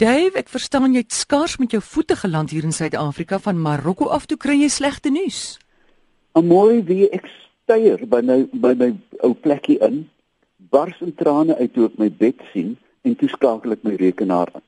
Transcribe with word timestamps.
Dave, 0.00 0.32
ek 0.40 0.48
verstaan 0.48 0.94
jy 0.94 1.02
het 1.02 1.12
skaars 1.12 1.58
met 1.60 1.74
jou 1.74 1.80
voete 1.84 2.16
geland 2.16 2.54
hier 2.54 2.64
in 2.64 2.72
Suid-Afrika 2.72 3.36
van 3.44 3.58
Marokko 3.60 4.06
af 4.08 4.24
toe 4.24 4.38
kry 4.40 4.54
jy 4.56 4.70
slegte 4.72 5.10
nuus. 5.12 5.58
'n 6.32 6.46
Mooi 6.46 6.80
wie 6.88 7.10
ek 7.12 7.28
styer 7.28 8.06
by 8.08 8.22
my 8.24 8.38
by 8.62 8.70
my 8.80 8.88
ou 9.20 9.34
plekkie 9.34 9.76
in, 9.84 10.08
bars 10.72 10.96
in 11.04 11.12
trane 11.20 11.58
uit 11.60 11.74
toe 11.74 11.84
ek 11.90 12.00
my 12.00 12.08
bed 12.08 12.40
sien 12.54 12.78
en 13.04 13.18
toe 13.20 13.28
skakel 13.28 13.76
ek 13.76 13.84
my 13.84 13.94
rekenaar 14.00 14.48
aan. 14.54 14.64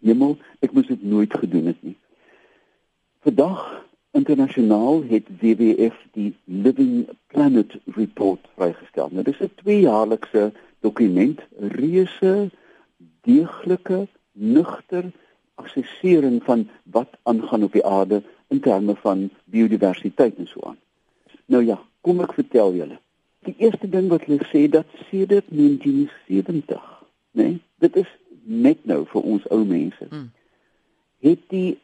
Hemel, 0.00 0.38
ek 0.64 0.72
moes 0.72 0.88
dit 0.88 1.04
nooit 1.04 1.36
gedoen 1.36 1.68
het 1.74 1.82
nie. 1.84 1.96
Vandag 3.28 3.84
internasionaal 4.16 5.04
het 5.12 5.28
WWF 5.44 6.00
die 6.16 6.32
Living 6.48 7.04
Planet 7.28 7.76
Report 8.00 8.40
vrygestel. 8.56 9.12
Nou 9.12 9.22
dis 9.22 9.40
'n 9.40 9.52
tweejaarlikse 9.60 10.52
dokument, 10.80 11.44
reuse 11.60 12.48
deeglike, 13.20 14.06
nugter 14.36 15.10
assessering 15.54 16.42
van 16.44 16.68
wat 16.82 17.08
aangaan 17.22 17.62
op 17.62 17.72
die 17.72 17.84
aarde 17.84 18.22
in 18.48 18.60
terme 18.60 18.96
van 18.96 19.30
biodiversiteit 19.44 20.36
en 20.36 20.46
so 20.46 20.60
aan. 20.62 20.78
Nou 21.46 21.64
ja, 21.64 21.80
kom 22.00 22.20
ek 22.20 22.36
vertel 22.36 22.74
julle. 22.74 22.98
Die 23.46 23.54
eerste 23.58 23.88
ding 23.88 24.08
wat 24.12 24.26
hulle 24.26 24.44
sê 24.50 24.66
dat 24.70 24.86
sedert 25.08 25.48
1970, 25.48 26.84
né? 27.30 27.42
Nee, 27.42 27.60
dit 27.78 27.96
is 27.96 28.10
net 28.42 28.84
nou 28.84 29.04
vir 29.10 29.22
ons 29.22 29.48
ou 29.54 29.62
mense. 29.64 30.06
Hmm. 30.10 30.30
Het 31.24 31.42
die 31.50 31.78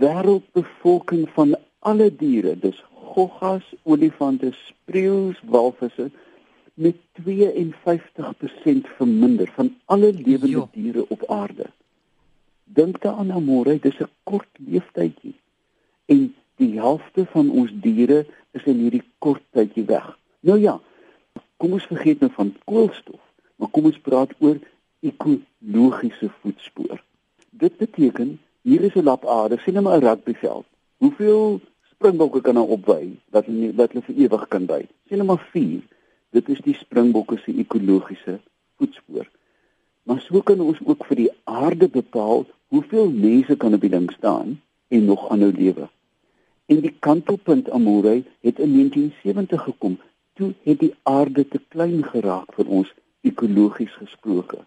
wêreldbevolking 0.00 1.28
van 1.36 1.56
alle 1.78 2.10
diere, 2.16 2.56
dus 2.58 2.82
goggas, 3.12 3.64
olifante, 3.82 4.52
spreeus, 4.52 5.40
walvisse 5.48 6.10
met 6.80 6.96
52% 6.96 8.88
verminder 8.96 9.50
van 9.54 9.76
alle 9.84 10.12
lewende 10.12 10.48
jo. 10.48 10.68
diere 10.72 11.04
op 11.08 11.24
aarde. 11.28 11.66
Dink 12.64 13.02
daaraan 13.02 13.32
Amore, 13.32 13.78
dis 13.78 13.98
'n 13.98 14.08
kort 14.22 14.48
leeftydjie. 14.66 15.34
En 16.04 16.34
die 16.56 16.78
helfte 16.78 17.26
van 17.26 17.50
ons 17.50 17.70
diere 17.74 18.26
is 18.50 18.64
in 18.64 18.78
hierdie 18.78 19.02
kort 19.18 19.42
tydjie 19.50 19.84
weg. 19.84 20.18
Nou 20.40 20.58
ja, 20.58 20.80
kom 21.56 21.72
ons 21.72 21.86
vergeet 21.86 22.20
nou 22.20 22.32
van 22.32 22.56
koolstof, 22.64 23.20
maar 23.56 23.68
kom 23.68 23.84
ons 23.84 23.98
praat 23.98 24.32
oor 24.38 24.58
ekologiese 25.00 26.30
voetspoor. 26.40 27.02
Dit 27.50 27.76
beteken 27.76 28.40
hier 28.62 28.80
is 28.80 28.94
'n 28.94 29.02
lap 29.02 29.26
aarde, 29.26 29.58
sien 29.58 29.74
nou 29.74 29.84
maar 29.84 29.98
'n 29.98 30.04
rugbyveld. 30.04 30.66
Hoeveel 30.96 31.60
springbokke 31.92 32.40
kan 32.40 32.54
nou 32.54 32.68
opwy 32.68 33.08
dat 33.30 33.44
hulle 33.44 33.74
wat 33.74 33.92
hulle 33.92 34.04
vir 34.04 34.14
ewig 34.16 34.48
kan 34.48 34.66
by? 34.66 34.86
Sien 35.08 35.16
nou 35.16 35.26
maar 35.26 35.48
4. 35.52 35.82
Dit 36.30 36.48
is 36.48 36.60
die 36.62 36.74
springbokke 36.74 37.38
se 37.38 37.54
ekologiese 37.58 38.38
voetspoor. 38.78 39.28
Maar 40.02 40.20
so 40.20 40.40
kan 40.40 40.60
ons 40.60 40.78
ook 40.84 41.04
vir 41.08 41.16
die 41.16 41.30
aarde 41.44 41.88
bepaal 41.88 42.46
hoeveel 42.70 43.10
mense 43.10 43.56
kan 43.56 43.74
op 43.74 43.80
die 43.80 43.90
ding 43.90 44.10
staan 44.12 44.60
en 44.88 45.04
nog 45.04 45.28
aanhou 45.30 45.52
lewe. 45.52 45.88
En 46.66 46.80
die 46.80 46.94
kantelpunt 46.98 47.70
Amore 47.70 48.22
het 48.40 48.58
in 48.58 48.72
1970 48.72 49.62
gekom. 49.62 49.98
Toe 50.32 50.52
het 50.62 50.78
die 50.78 50.94
aarde 51.02 51.48
te 51.48 51.60
klein 51.68 52.04
geraak 52.04 52.54
vir 52.54 52.66
ons 52.66 52.92
ekologies 53.26 53.94
gesproke. 53.98 54.62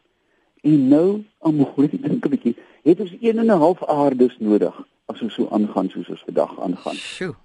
En 0.61 0.87
nou 0.87 1.23
Amore 1.39 1.89
dink 1.91 2.25
'n 2.25 2.29
bietjie 2.35 2.55
het 2.83 2.99
ons 2.99 3.15
1 3.19 3.37
en 3.37 3.45
'n 3.45 3.63
half 3.65 3.83
aardes 3.83 4.35
nodig 4.39 4.75
as 5.05 5.21
ons 5.21 5.33
so 5.33 5.47
aangaan 5.49 5.89
soos 5.89 6.09
ons 6.09 6.23
vandag 6.25 6.59
aangaan. 6.59 6.95
Sjoe. 6.95 7.35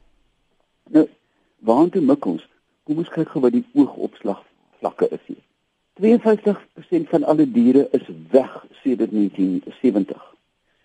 Nou, 0.90 1.08
waantoe 1.58 2.02
mik 2.02 2.24
ons? 2.24 2.48
Kom 2.88 3.02
ons 3.02 3.10
kyk 3.12 3.28
gou 3.34 3.42
wat 3.44 3.52
die 3.52 3.66
oogopslag 3.76 4.38
vlakke 4.80 5.10
is 5.12 5.20
hier. 5.26 5.42
52% 6.00 7.10
van 7.10 7.24
alle 7.28 7.44
diere 7.52 7.82
is 7.92 8.06
weg 8.32 8.52
sedert 8.80 9.10
1970. 9.12 10.22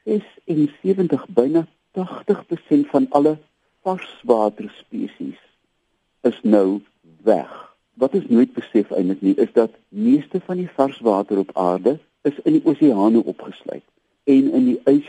76 0.04 1.28
byna 1.38 1.62
80% 1.96 2.90
van 2.92 3.06
alle 3.16 3.38
varswater 3.88 4.68
spesies 4.82 5.40
is 6.28 6.40
nou 6.44 6.82
weg. 7.24 7.54
Wat 7.94 8.18
ons 8.20 8.28
nooit 8.28 8.52
besef 8.52 8.92
eintlik 8.92 9.22
nie 9.24 9.36
is 9.40 9.54
dat 9.56 9.72
meeste 9.88 10.42
van 10.44 10.60
die 10.60 10.68
varswater 10.76 11.40
op 11.40 11.54
aarde 11.56 12.00
is 12.28 12.36
in 12.44 12.58
die 12.58 12.66
oseane 12.68 13.24
opgesluit 13.24 13.86
en 14.28 14.50
in 14.60 14.68
die 14.74 14.80
ys 14.92 15.08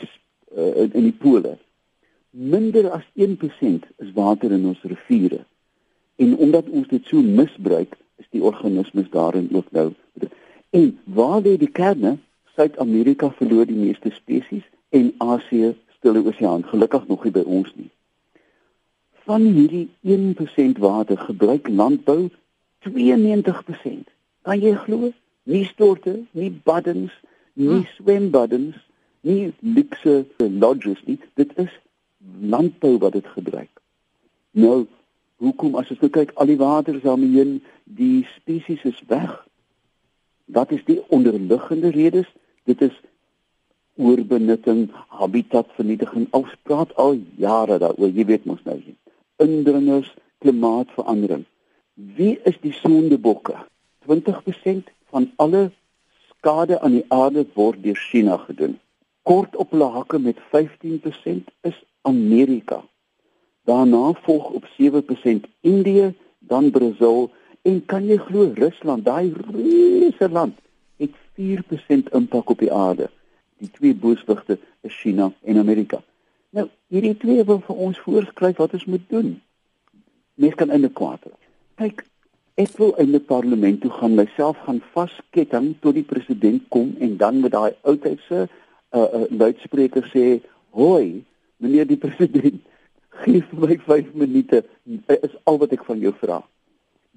in, 0.55 0.93
in 0.93 1.09
die 1.09 1.19
pole. 1.27 1.57
Minder 2.31 2.93
as 2.95 3.11
1% 3.19 3.91
is 3.99 4.15
water 4.15 4.55
in 4.55 4.71
ons 4.71 4.87
riviere. 4.87 5.43
En 6.17 6.37
omdat 6.37 6.69
ons 6.69 6.89
dit 6.89 7.07
so 7.07 7.23
misbruik, 7.23 7.97
is 8.17 8.27
die 8.31 8.43
organismes 8.43 9.11
daarin 9.11 9.49
ook 9.53 9.71
nou. 9.71 9.93
En 10.71 10.99
waar 11.05 11.41
lê 11.41 11.57
die 11.57 11.71
kerne? 11.71 12.17
Suid-Amerika 12.55 13.31
verloor 13.31 13.67
die 13.67 13.79
meeste 13.79 14.11
spesies 14.15 14.65
en 14.89 15.13
Asië 15.19 15.75
stille 15.97 16.23
oseaan 16.27 16.65
gelukkig 16.65 17.07
nog 17.07 17.25
nie 17.25 17.33
by 17.35 17.43
ons 17.43 17.73
nie. 17.75 17.91
Van 19.27 19.43
hierdie 19.43 19.89
1% 20.03 20.79
water 20.79 21.19
gebruik 21.19 21.69
landbou 21.69 22.31
92%. 22.87 24.11
Kan 24.43 24.61
jy 24.61 24.75
glo? 24.87 25.11
Nie 25.43 25.65
storte, 25.65 26.21
nie 26.31 26.51
baddens, 26.65 27.13
nie 27.55 27.69
hm. 27.69 27.87
swembaddens 27.97 28.77
nie 29.25 29.53
luxe 29.61 30.25
lodges 30.39 31.01
nie 31.09 31.19
dit 31.41 31.53
is 31.65 31.73
landbou 32.55 32.97
wat 33.05 33.17
dit 33.17 33.27
gebruik 33.37 33.71
nou 34.65 34.85
hoekom 35.45 35.79
as 35.81 35.91
ons 35.95 36.03
nou 36.03 36.11
kyk 36.13 36.35
al 36.35 36.51
die 36.51 36.61
water 36.61 36.97
is 36.97 37.07
daarmee 37.07 37.61
die 37.85 38.27
spesies 38.37 38.85
is 38.85 39.01
weg. 39.09 39.33
Wat 40.45 40.73
is 40.73 40.85
die 40.85 41.01
onderliggende 41.09 41.91
redes. 41.95 42.29
Dit 42.65 42.83
is 42.83 42.95
oorbenutting 43.97 44.89
habitatvernietiging 45.09 46.27
ons 46.35 46.53
praat 46.67 46.95
al 46.99 47.19
jare 47.39 47.79
daaroor 47.79 48.11
jy 48.11 48.25
weet 48.27 48.47
mos 48.51 48.63
nou. 48.67 48.81
Indringers 49.39 50.11
klimaatsverandering 50.43 51.45
wie 51.95 52.39
is 52.43 52.57
die 52.61 52.73
sondebokke? 52.73 53.55
20% 54.07 54.91
van 55.11 55.31
alle 55.37 55.71
skade 56.29 56.81
aan 56.81 56.99
die 56.99 57.05
aarde 57.09 57.47
word 57.55 57.83
deur 57.83 57.97
China 57.97 58.37
gedoen. 58.37 58.79
Kort 59.23 59.57
op 59.57 59.71
hulle 59.71 59.89
hakke 59.95 60.19
met 60.19 60.41
15% 60.53 61.53
is 61.63 61.79
Amerika. 62.03 62.83
Daarna 63.65 64.13
volg 64.13 64.51
op 64.51 64.65
7% 64.81 65.49
Indië, 65.61 66.15
dan 66.39 66.71
Brasil 66.71 67.31
en 67.63 67.85
kan 67.87 68.05
jy 68.05 68.17
glo 68.17 68.51
Rusland, 68.55 69.05
daai 69.05 69.33
reuse 69.33 70.29
land 70.29 70.59
het 70.97 71.15
4% 71.41 72.11
impak 72.13 72.51
op 72.51 72.59
die 72.59 72.73
aarde. 72.73 73.09
Die 73.59 73.71
twee 73.71 73.95
booswigte 73.95 74.59
is 74.81 75.01
China 75.01 75.33
en 75.43 75.59
Amerika. 75.59 76.03
Nou, 76.51 76.69
hierdie 76.93 77.17
twee 77.17 77.45
wil 77.45 77.63
vir 77.67 77.81
ons 77.87 78.01
voorskryf 78.05 78.61
wat 78.61 78.77
ons 78.77 78.85
moet 78.85 79.07
doen. 79.09 79.31
Mens 80.35 80.55
kan 80.61 80.71
in 80.71 80.85
die 80.85 80.93
kwaad. 80.93 81.25
Kyk, 81.81 82.05
ek 82.61 82.77
wil 82.79 82.93
in 83.03 83.15
die 83.15 83.23
parlement 83.23 83.81
toe 83.83 83.91
gaan, 83.97 84.19
myself 84.19 84.61
gaan 84.67 84.83
vasketting 84.93 85.73
tot 85.81 85.97
die 85.97 86.07
president 86.07 86.69
kom 86.75 86.93
en 87.03 87.17
dan 87.19 87.41
met 87.41 87.57
daai 87.57 87.73
oudheidse 87.83 88.45
'n 88.45 88.49
uh, 88.99 89.09
uh, 89.21 89.25
luidspreker 89.31 90.05
sê: 90.13 90.45
"Hoi, 90.71 91.25
meneer 91.57 91.87
die 91.87 91.99
president, 91.99 92.61
gee 93.25 93.43
vir 93.51 93.61
my 93.67 93.79
5 93.87 94.15
minute. 94.15 94.65
Is 95.09 95.37
al 95.45 95.59
wat 95.63 95.73
ek 95.77 95.85
van 95.89 96.01
jou 96.01 96.13
vra." 96.21 96.43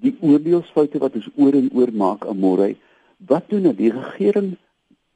Die 0.02 0.14
oordeelsfoute 0.20 1.00
wat 1.02 1.14
ons 1.18 1.28
oor 1.36 1.54
en 1.58 1.70
oor 1.74 1.92
maak 1.92 2.26
aan 2.26 2.38
môre, 2.38 2.74
wat 3.26 3.48
doen 3.50 3.66
nou 3.66 3.74
die 3.74 3.90
regering 3.92 4.56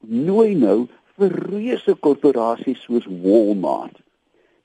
nooi 0.03 0.55
nou 0.59 0.87
vir 1.17 1.35
reuse 1.49 1.95
korporasies 1.95 2.81
soos 2.83 3.05
Walmart. 3.07 3.95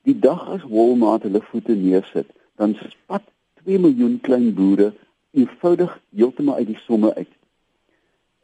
Die 0.09 0.17
dag 0.19 0.49
as 0.57 0.65
Walmart 0.67 1.27
hulle 1.27 1.43
voete 1.51 1.77
neersit, 1.77 2.31
dan 2.57 2.75
spat 2.81 3.27
2 3.65 3.79
miljoen 3.79 4.19
klein 4.25 4.51
boere 4.57 4.93
eenvoudig 5.37 5.93
heeltemal 6.17 6.63
uit 6.63 6.73
die 6.73 6.81
somme 6.87 7.13
uit. 7.15 7.31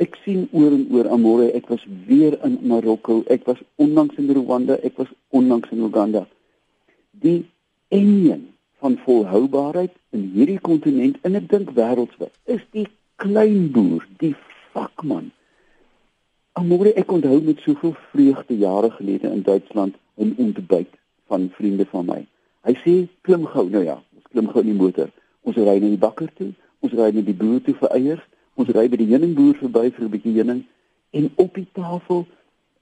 Ek 0.03 0.19
sien 0.25 0.49
oor 0.53 0.75
en 0.75 0.87
oor 0.93 1.09
Amore, 1.15 1.49
ek 1.55 1.69
was 1.71 1.83
weer 2.09 2.35
in 2.47 2.59
Marokko, 2.67 3.23
ek 3.31 3.47
was 3.47 3.61
onlangs 3.81 4.19
in 4.19 4.31
Rwanda, 4.35 4.77
ek 4.83 4.99
was 4.99 5.11
onlangs 5.31 5.71
in 5.73 5.85
Uganda. 5.87 6.25
Die 7.23 7.45
enjin 7.99 8.43
van 8.83 8.99
volhoubaarheid 9.05 9.95
in 10.17 10.27
hierdie 10.35 10.59
kontinent 10.69 11.17
en 11.23 11.39
ek 11.41 11.49
dink 11.53 11.73
wêreldwyd 11.79 12.35
is 12.57 12.63
die 12.77 12.87
klein 13.23 13.71
boer, 13.73 14.03
die 14.19 14.35
vakman. 14.75 15.31
Amore, 16.59 16.93
ek 16.99 17.11
onthou 17.15 17.41
met 17.47 17.63
soveel 17.65 17.95
vreugde 18.11 18.59
jare 18.59 18.91
gelede 18.99 19.31
in 19.31 19.43
Duitsland 19.47 19.95
'n 20.19 20.35
ontbyt 20.39 20.91
van 21.31 21.51
vriende 21.57 21.87
van 21.95 22.07
my. 22.07 22.21
Hy 22.67 22.75
sê 22.85 22.95
klim 23.23 23.47
gou, 23.47 23.69
nou 23.71 23.85
ja, 23.85 23.99
ons 24.17 24.31
klim 24.31 24.49
gou 24.49 24.61
in 24.61 24.73
die 24.73 24.83
motor. 24.83 25.11
Ons 25.43 25.57
ry 25.57 25.79
na 25.79 25.89
die 25.89 26.05
bakker 26.07 26.31
toe, 26.35 26.53
ons 26.81 26.93
ry 26.93 27.11
na 27.13 27.21
die 27.21 27.35
boer 27.35 27.61
toe 27.63 27.75
vir 27.75 27.91
eiers 27.91 28.25
Ons 28.55 28.71
ry 28.71 28.85
by 28.87 28.99
die 29.01 29.09
heuningboer 29.11 29.57
verby 29.59 29.89
vir 29.97 30.05
'n 30.05 30.13
bietjie 30.13 30.35
heuning 30.37 30.61
en 31.19 31.25
op 31.45 31.55
die 31.59 31.67
tafel 31.75 32.27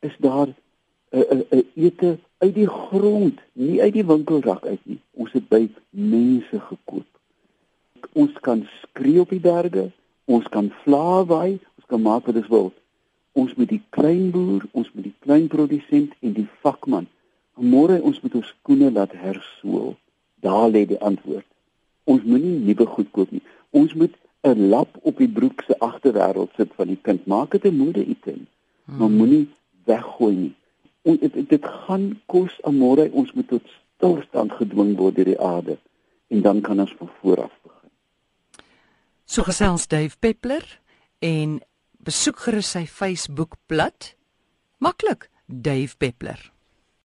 is 0.09 0.17
daar 0.21 0.53
uh, 1.13 1.21
uh, 1.21 1.41
uh, 1.51 1.65
ete 1.75 2.19
uit 2.43 2.55
die 2.55 2.69
grond, 2.69 3.41
nie 3.53 3.81
uit 3.83 3.93
die 3.95 4.07
winkelrak 4.07 4.65
uit 4.67 4.81
nie. 4.89 4.99
Ons 5.15 5.33
het 5.37 5.49
by 5.49 5.69
mense 5.91 6.61
gekoop. 6.69 7.07
Ons 8.19 8.33
kan 8.43 8.65
skree 8.81 9.21
op 9.23 9.31
die 9.31 9.43
berge, 9.43 9.91
ons 10.25 10.49
kan 10.51 10.73
vla 10.83 11.23
waai, 11.29 11.61
ons 11.79 11.87
kan 11.89 12.03
maak 12.03 12.27
wat 12.27 12.41
ons 12.43 12.51
wil. 12.51 12.73
Ons 13.39 13.55
met 13.57 13.71
die 13.71 13.81
klein 13.95 14.31
boer, 14.35 14.65
ons 14.73 14.89
met 14.97 15.07
die 15.07 15.15
kleinprodusent 15.25 16.17
en 16.21 16.35
die 16.37 16.49
vakman. 16.65 17.07
Môre 17.57 18.01
ons 18.03 18.19
moet 18.25 18.35
ons 18.41 18.51
skoene 18.57 18.91
laat 18.93 19.15
hersool. 19.17 19.95
Daar 20.43 20.69
lê 20.73 20.85
die 20.89 21.01
antwoord. 21.01 21.47
Ons 22.11 22.25
moenie 22.27 22.59
nuwe 22.67 22.87
goed 22.97 23.13
koop 23.15 23.31
nie. 23.31 23.45
Ons 23.71 23.95
moet 23.95 24.15
'n 24.43 24.69
lap 24.69 24.99
op 25.03 25.19
die 25.19 25.29
broek 25.29 25.63
se 25.67 25.79
agterwêreld 25.79 26.51
sit 26.57 26.73
van 26.75 26.89
die 26.89 26.99
kind. 27.03 27.27
Maak 27.27 27.51
dit 27.51 27.65
'n 27.65 27.77
mode 27.77 28.05
item. 28.05 28.47
Hmm. 28.85 28.99
Maar 28.99 29.11
moenie 29.11 29.49
weggooi 29.85 30.35
nie. 30.35 30.55
En 31.03 31.19
dit 31.19 31.49
dit 31.49 31.65
gaan 31.87 32.21
kos 32.27 32.59
môre 32.71 33.09
ons 33.11 33.33
moet 33.33 33.49
tot 33.49 33.63
stilstand 33.97 34.53
gedwing 34.59 34.95
word 34.99 35.19
deur 35.19 35.33
die 35.33 35.41
aarde 35.41 35.79
en 36.33 36.43
dan 36.43 36.61
kan 36.61 36.81
ons 36.81 36.95
van 36.99 37.11
voor 37.21 37.45
af 37.45 37.55
begin. 37.63 37.91
So 39.25 39.43
gesels 39.43 39.87
Dave 39.89 40.17
Peppler 40.19 40.81
en 41.19 41.61
besoek 41.99 42.47
gerus 42.47 42.73
sy 42.75 42.87
Facebook 42.87 43.59
bladsy. 43.67 44.15
Maklik, 44.83 45.29
Dave 45.47 45.95
Peppler. 45.97 46.52